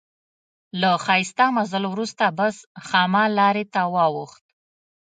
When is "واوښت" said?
3.93-4.43